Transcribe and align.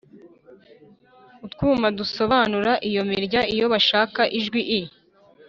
utwuma 1.45 1.87
dusobanura 1.99 2.71
iyo 2.89 3.01
mirya 3.09 3.41
iyo 3.53 3.65
bashaka 3.73 4.21
ijwi 4.37 4.61
i 4.79 4.81